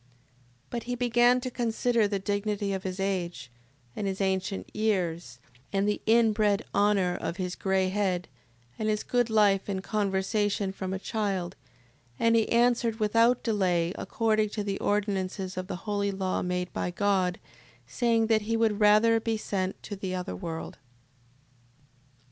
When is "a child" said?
10.91-11.55